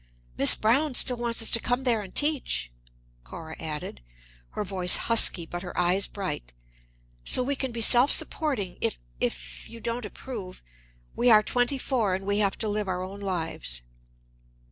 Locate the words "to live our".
12.57-13.03